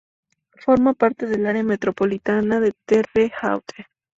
[0.55, 3.85] Forma parte del área metropolitana de Terre Haute.